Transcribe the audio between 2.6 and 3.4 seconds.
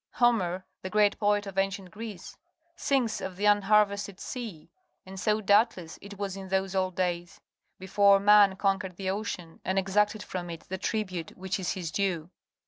sings of